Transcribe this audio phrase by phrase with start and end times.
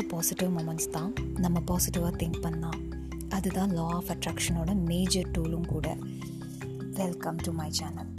[0.00, 2.82] To positive moments தான் நம்ம பாசிட்டிவாக திங்க் பண்ணால்
[3.28, 5.96] அதுதான் லா ஆஃப் அட்ராக்ஷனோட மேஜர் டூலும் கூட.
[6.94, 8.10] Welcome to my channel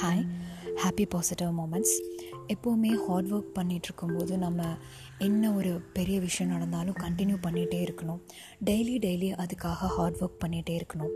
[0.00, 0.26] hi
[0.84, 1.94] happy positive moments
[2.48, 4.76] எப்போவுமே ஹார்ட் ஒர்க் பண்ணிகிட்டு இருக்கும்போது நம்ம
[5.18, 8.20] என்ன ஒரு பெரிய விஷயம் நடந்தாலும் கண்டினியூ பண்ணிகிட்டே இருக்கணும்.
[8.64, 11.12] டெய்லி டெய்லி அதுக்காக ஹார்ட் ஒர்க் பண்ணிகிட்டே இருக்கணும்.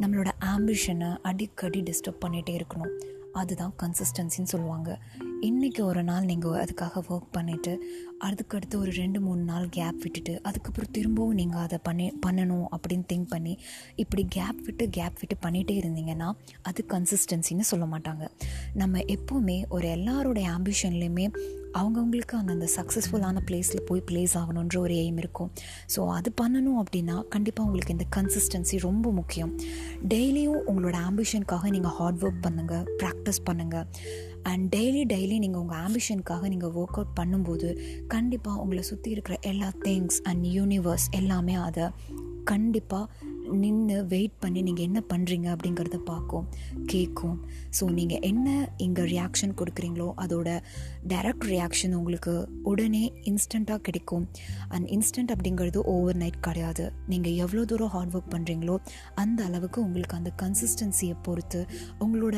[0.00, 3.22] நம்மளோட ஆம்பிஷனை அடிக்கடி டிஸ்டர்ப் பண்ணிகிட்டே இருக்கணும்.
[3.34, 4.98] அதுதான் கன்சிஸ்டன்சின்னு சொல்லுவாங்க.
[5.40, 7.72] இன்றைக்கி ஒரு நாள் நீங்கள் அதுக்காக ஒர்க் பண்ணிவிட்டு
[8.24, 13.28] அதுக்கடுத்து ஒரு ரெண்டு மூணு நாள் கேப் விட்டுட்டு அதுக்கப்புறம் திரும்பவும் நீங்கள் அதை பண்ணி பண்ணணும் அப்படின்னு திங்க்
[13.28, 13.58] பண்ணி
[13.94, 18.28] இப்படி கேப் விட்டு கேப் விட்டு பண்ணிகிட்டே இருந்தீங்கன்னா அது கன்சிஸ்டன்சின்னு சொல்ல மாட்டாங்க.
[18.74, 21.26] நம்ம எப்போவுமே ஒரு எல்லாரோடைய ஆம்பிஷன்லேயுமே
[21.80, 25.50] அவங்கவுங்களுக்கு அந்தந்த சக்ஸஸ்ஃபுல்லான பிளேஸில் போய் ப்ளேஸ் ஆகணுன்ற ஒரு எய்ம் இருக்கும்.
[25.94, 29.52] ஸோ அது பண்ணணும் அப்படின்னா கண்டிப்பாக உங்களுக்கு இந்த கன்சிஸ்டன்சி ரொம்ப முக்கியம்.
[30.14, 33.86] டெய்லியும் உங்களோட ஆம்பிஷனுக்காக நீங்கள் ஹார்ட் ஒர்க் பண்ணுங்கள் ப்ராக்டிஸ் பண்ணுங்கள்
[34.42, 37.68] அண்ட் டெய்லி டெய்லி நீங்கள் உங்கள் ஆம்பிஷனுக்காக நீங்கள் ஒர்க் அவுட் பண்ணும்போது
[38.06, 41.86] கண்டிப்பாக உங்களை சுற்றி இருக்கிற எல்லா திங்ஸ் அண்ட் யூனிவர்ஸ் எல்லாமே அதை
[42.44, 43.06] கண்டிப்பாக
[43.52, 46.46] நின்று வெயிட் பண்ணி நீங்கள் என்ன பண்ணுறீங்க அப்படிங்கிறத பார்க்கும்
[46.86, 47.36] கேட்கும்
[47.80, 50.62] ஸோ நீங்கள் என்ன இங்கே ரியாக்ஷன் கொடுக்குறீங்களோ அதோட
[51.08, 54.28] டைரக்ட் ரியாக்ஷன் உங்களுக்கு உடனே இன்ஸ்டண்ட்டாக கிடைக்கும்.
[54.68, 56.92] அண்ட் இன்ஸ்டன்ட் அப்படிங்கிறது ஓவர் நைட் கிடையாது.
[57.06, 58.76] நீங்கள் எவ்வளோ தூரம் ஹார்ட் ஒர்க் பண்ணுறீங்களோ
[59.14, 61.66] அந்த அளவுக்கு உங்களுக்கு அந்த கன்சிஸ்டன்சியை பொறுத்து
[61.98, 62.36] உங்களோட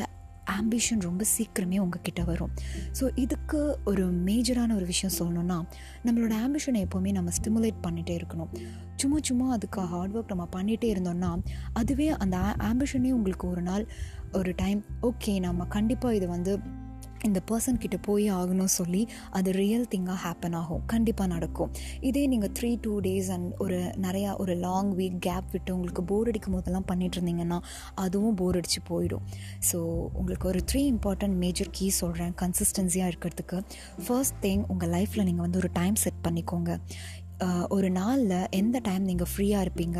[0.55, 2.51] ஆம்பிஷன் ரொம்ப சீக்கிரமே உங்ககிட்ட வரும்.
[2.99, 5.57] ஸோ இதுக்கு ஒரு மேஜரான ஒரு விஷயம் சொல்லணும்னா
[6.05, 8.51] நம்மளோட ஆம்பிஷனை எப்போவுமே நம்ம ஸ்டிமுலேட் பண்ணிகிட்டே இருக்கணும்.
[8.95, 11.31] சும்மா சும்மா அதுக்கு ஹார்ட் ஒர்க் நம்ம பண்ணிகிட்டே இருந்தோம்னா
[11.73, 12.37] அதுவே அந்த
[12.71, 13.85] ஆம்பிஷனே உங்களுக்கு ஒரு நாள்
[14.31, 16.59] ஒரு டைம் ஓகே நம்ம கண்டிப்பாக இது வந்து
[17.27, 20.81] இந்த பர்சன் கிட்ட போய் ஆகணும் சொல்லி அது ரியல் திங்காக ஹேப்பன் ஆகும்.
[20.85, 21.71] கண்டிப்பாக நடக்கும்.
[22.01, 26.27] இதே நீங்கள் த்ரீ டூ டேஸ் அண்ட் ஒரு நிறையா ஒரு லாங் வீக் கேப் விட்டு உங்களுக்கு போர்
[26.27, 27.59] அடிக்கும் போதெல்லாம் பண்ணிட்டு இருந்தீங்கன்னா
[27.95, 29.25] அதுவும் போர் அடித்து போயிடும்.
[29.71, 29.77] ஸோ
[30.13, 33.59] உங்களுக்கு ஒரு த்ரீ இம்பார்ட்டன்ட் மேஜர் கீ சொல்கிறேன் கன்சிஸ்டன்சியாக இருக்கிறதுக்கு.
[34.07, 36.79] ஃபர்ஸ்ட் திங் உங்கள் லைஃப்பில் நீங்கள் வந்து ஒரு டைம் செட் பண்ணிக்கோங்க.
[37.69, 39.99] ஒரு நாளில் எந்த டைம் நீங்கள் ஃப்ரீயாக இருப்பீங்க?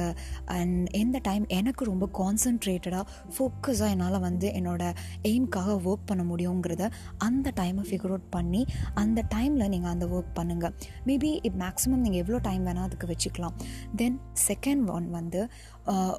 [0.57, 3.03] அண்ட் எந்த டைம் எனக்கு ரொம்ப கான்சன்ட்ரேட்டடாக
[3.35, 4.95] ஃபோக்கஸாக என்னால் வந்து என்னோடய
[5.31, 6.83] எய்ம்க்காக ஒர்க் பண்ண முடியுங்கிறத
[7.27, 8.61] அந்த டைமை ஃபிகர் அவுட் பண்ணி
[9.03, 10.75] அந்த டைமில் நீங்கள் அந்த ஒர்க் பண்ணுங்கள்
[11.05, 13.57] மேபி இப் மேக்ஸிமம் நீங்கள் எவ்வளோ டைம் வேணால் அதுக்கு வச்சுக்கலாம்.
[14.01, 15.41] தென் செகண்ட் ஒன் வந்து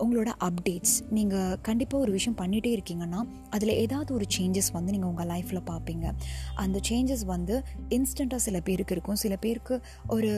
[0.03, 5.31] உங்களோட அப்டேட்ஸ் நீங்கள் கண்டிப்பாக ஒரு விஷயம் பண்ணிகிட்டே இருக்கீங்கன்னா அதில் ஏதாவது ஒரு சேஞ்சஸ் வந்து நீங்கள் உங்கள்
[5.33, 6.07] லைஃப்பில் பார்ப்பீங்க.
[6.65, 7.55] அந்த சேஞ்சஸ் வந்து
[7.97, 9.21] இன்ஸ்டண்ட்டாக சில பேருக்கு இருக்கும்.
[9.25, 9.75] சில பேருக்கு
[10.17, 10.31] ஒரு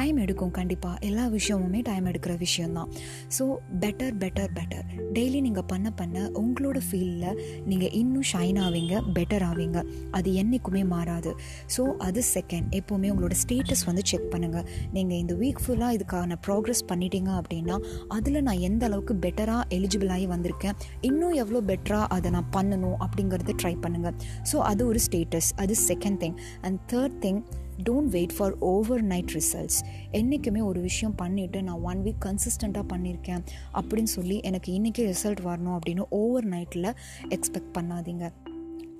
[0.00, 2.90] டைம் எடுக்கும் கண்டிப்பாக எல்லா விஷயமுமே டைம் எடுக்கிற விஷயந்தான்
[3.38, 3.44] so
[3.80, 9.78] better better better daily நீங்கள் பண்ண பண்ண உங்களோட ஃபீல்டில் நீங்கள் இன்னும் ஷைன் ஆவீங்க பெட்டர் ஆவீங்க.
[10.10, 11.30] அது என்றைக்குமே மாறாது.
[11.76, 16.82] ஸோ அது செகண்ட் எப்போவுமே உங்களோட ஸ்டேட்டஸ் வந்து செக் பண்ணுங்கள் நீங்கள் இந்த வீக் ஃபுல்லாக இதுக்கான ப்ராக்ரஸ்
[16.88, 17.76] பண்ணிட்டீங்க அப்படின்னா
[18.08, 23.74] அதில் நான் எந்த அளவுக்கு பெட்டராக எலிஜிபிளாகி வந்திருக்கேன் இன்னும் எவ்வளோ பெட்டராக அதை நான் பண்ணணும் அப்படிங்கிறத ட்ரை
[23.80, 24.16] பண்ணுங்கள்
[24.52, 27.42] ஸோ அது ஒரு ஸ்டேட்டஸ் அது second thing and third thing
[27.88, 28.54] don't wait for
[29.02, 29.80] overnight results
[30.10, 33.42] என்றைக்குமே ஒரு விஷயம் பண்ணிவிட்டு நான் ஒன் வீக் கன்சிஸ்டண்ட்டாக பண்ணியிருக்கேன்
[33.72, 36.92] அப்படின்னு சொல்லி எனக்கு இன்றைக்கி ரிசல்ட் வரணும் அப்படின்னு ஓவர் நைட்டில்
[37.28, 38.26] எக்ஸ்பெக்ட் பண்ணாதீங்க.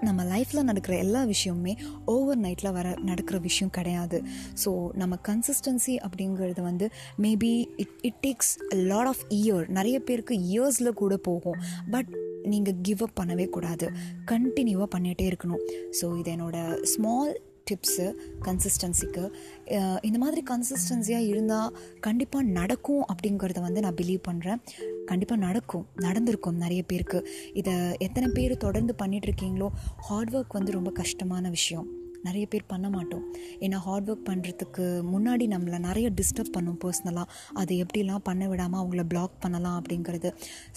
[0.03, 1.73] நம்ம லைஃப்பில் நடக்கிற எல்லா விஷயமுமே
[2.05, 4.23] ஓவர் நைட்டில் வர நடக்கிற விஷயம் கிடையாது.
[4.65, 10.93] ஸோ நம்ம கன்சிஸ்டன்சி அப்படிங்கிறது வந்து maybe it it takes lot of year நிறைய பேருக்கு இயர்ஸில்
[10.93, 11.61] கூட போகும்.
[11.91, 12.11] பட்
[12.43, 13.87] நீங்கள் கிவ் அப் பண்ணவே கூடாது.
[14.31, 15.63] கண்டினியூவாக பண்ணிகிட்டே இருக்கணும்.
[16.01, 17.33] ஸோ இது என்னோடய ஸ்மால்
[17.71, 18.07] டிப்ஸு
[18.47, 19.25] கன்சிஸ்டன்சிக்கு
[20.09, 21.75] இந்த மாதிரி கன்சிஸ்டன்சியாக இருந்தால்
[22.09, 24.61] கண்டிப்பாக நடக்கும் அப்படிங்கிறத வந்து நான் பிலீவ் பண்ணுறேன்
[25.11, 27.21] கண்டிப்பாக நடக்கும் நடந்திருக்கும் நிறைய பேருக்கு.
[27.61, 27.73] இதை
[28.07, 29.71] எத்தனை பேர் தொடர்ந்து பண்ணிகிட்ருக்கீங்களோ
[30.09, 31.89] ஹார்ட் ஒர்க் வந்து ரொம்ப கஷ்டமான விஷயம்.
[32.27, 33.23] நிறைய பேர் பண்ண மாட்டோம்.
[33.65, 39.03] ஏன்னா ஹார்ட் ஒர்க் பண்ணுறதுக்கு முன்னாடி நம்மளை நிறைய டிஸ்டர்ப் பண்ணும் பர்சனலாக அதை எப்படிலாம் பண்ண விடாமல் அவங்கள
[39.13, 40.31] பிளாக் பண்ணலாம் அப்படிங்கிறது.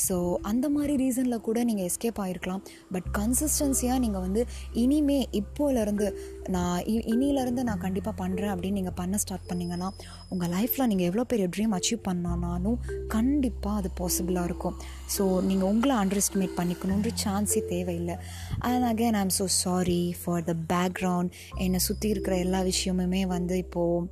[0.06, 0.16] ஸோ
[0.52, 2.64] அந்த மாதிரி ரீசனில் கூட நீங்கள் எஸ்கேப் ஆகிருக்கலாம்
[2.96, 4.44] பட் கன்சிஸ்டன்சியாக நீங்கள் வந்து
[4.84, 6.08] இனிமே இப்போலேருந்து
[6.50, 9.90] நான் இனியிலேருந்து நான் கண்டிப்பாக பண்ணுறேன் அப்படின்னு நீங்கள் பண்ண ஸ்டார்ட் பண்ணிங்கன்னா
[10.30, 14.76] உங்கள் லைஃப்பில் நீங்கள் எவ்வளோ பெரிய ட்ரீம் அச்சீவ் பண்ணாலும் கண்டிப்பாக அது பாசிபிளாக இருக்கும்.
[15.18, 18.16] ஸோ நீங்கள் உங்களை அண்டர் எஸ்டிமேட் பண்ணிக்கணுன்ற சான்ஸே தேவையில்லை.
[18.60, 23.58] And again I am so sorry for the background என்னை சுற்றி இருக்கிற எல்லா விஷயமுமே வந்து
[23.58, 24.08] இப்போது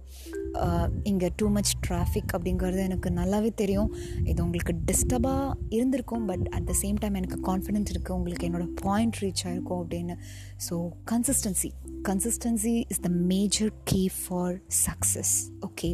[1.09, 3.91] இங்கே டூ மச் டிராஃபிக் அப்படிங்கிறது எனக்கு நல்லாவே தெரியும்.
[4.31, 9.19] இது உங்களுக்கு டிஸ்டர்பாக இருந்திருக்கும் but at the same time எனக்கு கான்ஃபிடென்ஸ் இருக்குது உங்களுக்கு என்னோடய பாயிண்ட்
[9.23, 10.17] ரீச் ஆகிருக்கும் அப்படின்னு.
[10.67, 10.77] So
[11.13, 11.71] consistency
[12.09, 14.55] consistency is the major key for
[14.85, 15.33] success
[15.67, 15.89] okay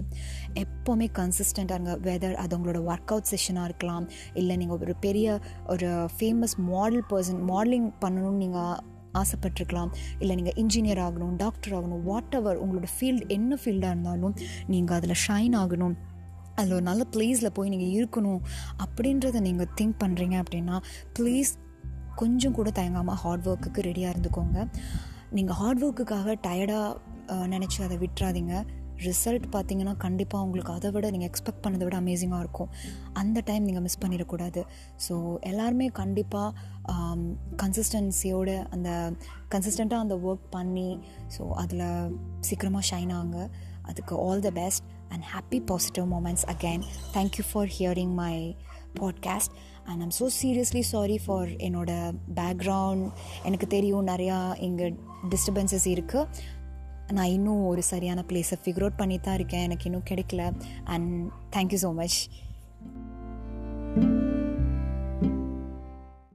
[0.63, 1.95] எப்போவுமே கன்சிஸ்டண்ட்டாக இருங்க.
[2.09, 4.05] வெதர் அது உங்களோட ஒர்க் அவுட் செஷனாக இருக்கலாம்
[4.41, 5.39] இல்லை நீங்கள் ஒரு பெரிய
[5.73, 5.89] ஒரு
[6.19, 8.77] ஃபேமஸ் மாடல் பர்சன் மாடலிங் பண்ணணும்னு நீங்கள்
[9.21, 9.91] ஆசைப்பட்டிருக்கலாம்.
[10.21, 14.35] இல்லை நீங்கள் இன்ஜினியர் ஆகணும் டாக்டர் ஆகணும் வாட் எவர் உங்களோட ஃபீல்டு என்ன ஃபீல்டாக இருந்தாலும்
[14.73, 15.95] நீங்கள் அதில் ஷைன் ஆகணும்.
[16.59, 18.41] அதில் ஒரு நல்ல ப்ளேஸில் போய் நீங்கள் இருக்கணும்
[18.83, 20.77] அப்படின்றத நீங்கள் திங்க் பண்ணுறீங்க அப்படின்னா
[21.17, 21.51] ப்ளீஸ்
[22.21, 24.57] கொஞ்சம் கூட தயங்காமல் ஹார்ட் ஒர்க்குக்கு ரெடியாக இருந்துக்கோங்க.
[25.37, 28.53] நீங்கள் ஹார்ட் ஒர்க்குக்காக டயர்டாக நினச்சி அதை விட்டுறாதீங்க.
[29.05, 32.69] ரிசல்ட் பார்த்தீங்கன்னா கண்டிப்பாக உங்களுக்கு அதை விட நீங்கள் எக்ஸ்பெக்ட் பண்ணதை விட அமேசிங்காக இருக்கும்.
[33.13, 34.63] அந்த டைம் நீங்கள் மிஸ் பண்ணிடக்கூடாது.
[35.07, 35.15] ஸோ
[35.51, 36.49] எல்லாருமே கண்டிப்பாக
[37.63, 38.89] கன்சிஸ்டன்சியோடு அந்த
[39.55, 40.89] கன்சிஸ்டண்ட்டாக அந்த ஒர்க் பண்ணி
[41.37, 41.87] ஸோ அதில்
[42.39, 43.41] சீக்கிரமாக ஷைன் ஆகுங்க.
[43.89, 44.83] அதுக்கு all the best
[45.13, 46.81] and happy positive moments again
[47.13, 48.33] thank you for hearing my
[48.99, 49.53] podcast
[49.83, 51.91] and I'm so seriously sorry for என்னோட
[52.39, 53.05] பேக்ரவுண்ட்
[53.43, 54.87] எனக்கு தெரியும் நிறையா இங்கே
[55.29, 56.55] டிஸ்டர்பன்சஸ் இருக்குது
[57.11, 59.63] நான் இன்னும் ஒரு சரியான பிளேஸை ஃபிகர் அவுட் பண்ணி தான் இருக்கேன்.
[59.63, 60.61] எனக்கு இன்னும் கிடைக்கல.
[60.83, 62.29] And thank you so much